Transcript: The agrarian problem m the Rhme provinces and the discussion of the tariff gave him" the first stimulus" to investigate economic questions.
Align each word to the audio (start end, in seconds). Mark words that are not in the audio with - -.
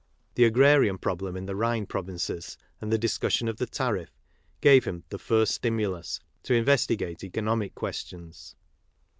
The 0.33 0.45
agrarian 0.45 0.97
problem 0.97 1.37
m 1.37 1.45
the 1.45 1.53
Rhme 1.53 1.87
provinces 1.87 2.57
and 2.81 2.91
the 2.91 2.97
discussion 2.97 3.47
of 3.47 3.57
the 3.57 3.67
tariff 3.67 4.09
gave 4.59 4.85
him" 4.85 5.03
the 5.11 5.19
first 5.19 5.53
stimulus" 5.53 6.19
to 6.45 6.55
investigate 6.55 7.23
economic 7.23 7.75
questions. 7.75 8.55